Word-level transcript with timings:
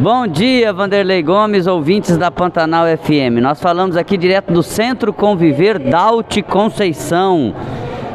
Bom 0.00 0.26
dia, 0.26 0.72
Vanderlei 0.72 1.22
Gomes, 1.22 1.66
ouvintes 1.66 2.16
da 2.16 2.30
Pantanal 2.30 2.86
FM. 2.86 3.38
Nós 3.42 3.60
falamos 3.60 3.98
aqui 3.98 4.16
direto 4.16 4.50
do 4.50 4.62
Centro 4.62 5.12
Conviver 5.12 5.78
Daute 5.78 6.40
Conceição. 6.40 7.54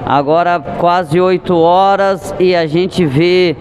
Agora 0.03 0.59
quase 0.79 1.21
8 1.21 1.55
horas 1.55 2.33
e 2.39 2.55
a 2.55 2.65
gente 2.65 3.05
vê 3.05 3.55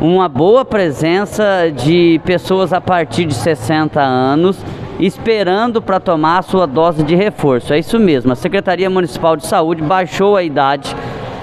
uma 0.00 0.28
boa 0.28 0.64
presença 0.64 1.68
de 1.74 2.20
pessoas 2.24 2.72
a 2.72 2.80
partir 2.80 3.24
de 3.24 3.34
60 3.34 4.00
anos 4.00 4.56
esperando 5.00 5.82
para 5.82 5.98
tomar 5.98 6.38
a 6.38 6.42
sua 6.42 6.68
dose 6.68 7.02
de 7.02 7.16
reforço. 7.16 7.74
É 7.74 7.78
isso 7.80 7.98
mesmo, 7.98 8.30
a 8.30 8.36
Secretaria 8.36 8.88
Municipal 8.88 9.36
de 9.36 9.48
Saúde 9.48 9.82
baixou 9.82 10.36
a 10.36 10.44
idade 10.44 10.94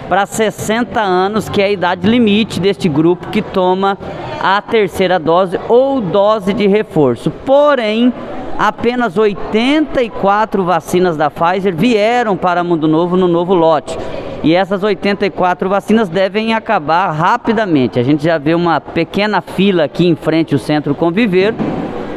para 0.08 0.26
60 0.26 1.00
anos, 1.00 1.50
que 1.50 1.62
é 1.62 1.66
a 1.66 1.72
idade 1.72 2.08
limite 2.08 2.60
deste 2.60 2.90
grupo 2.90 3.28
que 3.28 3.42
toma 3.42 3.98
a 4.42 4.62
terceira 4.62 5.20
dose 5.20 5.60
ou 5.70 6.02
dose 6.02 6.54
de 6.54 6.68
reforço. 6.68 7.32
Porém, 7.46 8.12
apenas 8.58 9.18
84 9.18 10.64
vacinas 10.64 11.16
da 11.16 11.30
Pfizer 11.30 11.76
vieram 11.76 12.36
para 12.36 12.64
Mundo 12.64 12.88
Novo 12.88 13.16
no 13.16 13.28
novo 13.28 13.54
lote. 13.54 13.98
E 14.44 14.56
essas 14.56 14.82
84 14.82 15.70
vacinas 15.70 16.10
devem 16.10 16.54
acabar 16.54 17.12
rapidamente. 17.12 18.00
A 18.00 18.04
gente 18.04 18.24
já 18.24 18.40
vê 18.40 18.56
uma 18.56 18.82
pequena 18.82 19.40
fila 19.40 19.84
aqui 19.84 20.08
em 20.08 20.16
frente 20.16 20.54
ao 20.56 20.60
Centro 20.60 20.96
Conviver 20.96 21.54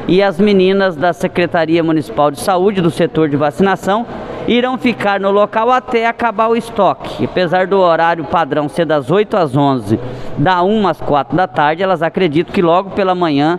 e 0.09 0.23
as 0.23 0.39
meninas 0.39 0.97
da 0.97 1.13
Secretaria 1.13 1.83
Municipal 1.83 2.31
de 2.31 2.41
Saúde 2.41 2.81
do 2.81 2.91
setor 2.91 3.29
de 3.29 3.37
vacinação 3.37 4.07
irão 4.47 4.77
ficar 4.77 5.19
no 5.19 5.31
local 5.31 5.71
até 5.71 6.07
acabar 6.07 6.49
o 6.49 6.57
estoque. 6.57 7.25
Apesar 7.25 7.67
do 7.67 7.79
horário 7.79 8.25
padrão 8.25 8.69
ser 8.69 8.85
das 8.85 9.11
8 9.11 9.37
às 9.37 9.57
11, 9.57 9.99
da 10.37 10.63
1 10.63 10.89
às 10.89 11.01
4 11.01 11.37
da 11.37 11.47
tarde, 11.47 11.83
elas 11.83 12.03
acreditam 12.03 12.53
que 12.53 12.63
logo 12.63 12.91
pela 12.91 13.15
manhã 13.15 13.59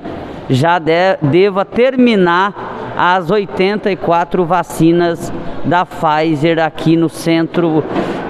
já 0.50 0.78
de, 0.80 1.18
deva 1.22 1.66
terminar 1.66 2.54
as 2.98 3.30
84 3.30 4.46
vacinas 4.46 5.34
da 5.66 5.86
Pfizer 5.86 6.60
aqui 6.60 6.96
no 6.96 7.10
centro 7.10 7.84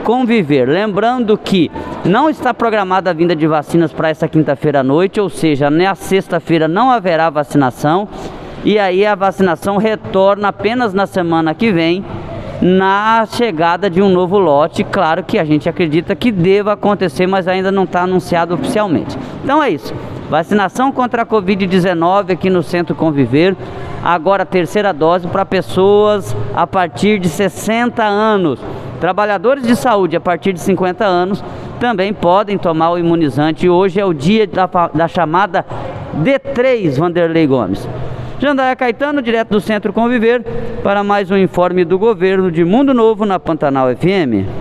conviver. 0.03 0.67
Lembrando 0.67 1.37
que 1.37 1.69
não 2.05 2.29
está 2.29 2.53
programada 2.53 3.09
a 3.09 3.13
vinda 3.13 3.35
de 3.35 3.47
vacinas 3.47 3.91
para 3.91 4.09
essa 4.09 4.27
quinta-feira 4.27 4.79
à 4.79 4.83
noite, 4.83 5.19
ou 5.19 5.29
seja, 5.29 5.69
na 5.69 5.95
sexta-feira 5.95 6.67
não 6.67 6.89
haverá 6.89 7.29
vacinação. 7.29 8.07
E 8.63 8.79
aí 8.79 9.05
a 9.05 9.13
vacinação 9.13 9.77
retorna 9.77 10.47
apenas 10.47 10.93
na 10.93 11.05
semana 11.05 11.53
que 11.53 11.71
vem 11.71 12.03
na 12.61 13.25
chegada 13.25 13.89
de 13.89 14.01
um 14.01 14.09
novo 14.09 14.37
lote. 14.37 14.83
Claro 14.83 15.23
que 15.23 15.37
a 15.37 15.43
gente 15.43 15.67
acredita 15.67 16.15
que 16.15 16.31
deva 16.31 16.73
acontecer, 16.73 17.27
mas 17.27 17.47
ainda 17.47 17.71
não 17.71 17.83
está 17.83 18.03
anunciado 18.03 18.53
oficialmente. 18.53 19.17
Então 19.43 19.61
é 19.61 19.69
isso. 19.69 19.93
Vacinação 20.29 20.91
contra 20.91 21.21
a 21.21 21.25
Covid-19 21.25 22.31
aqui 22.31 22.49
no 22.49 22.63
Centro 22.63 22.95
Conviver. 22.95 23.55
Agora 24.03 24.45
terceira 24.45 24.93
dose 24.93 25.27
para 25.27 25.45
pessoas 25.45 26.35
a 26.55 26.65
partir 26.65 27.19
de 27.19 27.29
60 27.29 28.03
anos. 28.03 28.59
Trabalhadores 28.99 29.65
de 29.65 29.75
saúde 29.75 30.15
a 30.15 30.21
partir 30.21 30.53
de 30.53 30.59
50 30.59 31.05
anos 31.05 31.43
também 31.79 32.13
podem 32.13 32.57
tomar 32.57 32.91
o 32.91 32.97
imunizante. 32.97 33.67
Hoje 33.67 33.99
é 33.99 34.05
o 34.05 34.13
dia 34.13 34.47
da, 34.47 34.67
da 34.93 35.07
chamada 35.07 35.65
D3, 36.23 36.97
Vanderlei 36.97 37.45
Gomes. 37.45 37.87
Jandaia 38.39 38.75
Caetano, 38.75 39.21
direto 39.21 39.49
do 39.49 39.61
Centro 39.61 39.93
Conviver, 39.93 40.43
para 40.83 41.03
mais 41.03 41.31
um 41.31 41.37
informe 41.37 41.85
do 41.85 41.97
governo 41.97 42.51
de 42.51 42.63
Mundo 42.63 42.93
Novo 42.93 43.25
na 43.25 43.39
Pantanal 43.39 43.87
FM. 43.95 44.55